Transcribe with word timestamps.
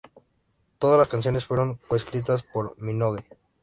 Todas 0.79 0.97
las 0.97 1.07
canciones 1.09 1.45
fueron 1.45 1.75
coescritas 1.87 2.41
por 2.41 2.75
Minogue. 2.81 3.23